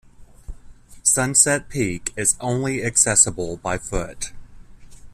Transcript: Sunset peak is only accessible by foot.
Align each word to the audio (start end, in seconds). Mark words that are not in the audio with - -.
Sunset 1.03 1.69
peak 1.69 2.11
is 2.17 2.35
only 2.39 2.83
accessible 2.83 3.57
by 3.57 3.77
foot. 3.77 4.31